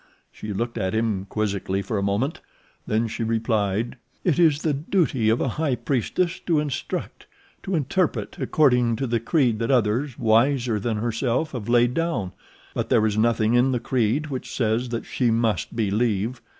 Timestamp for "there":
12.89-13.05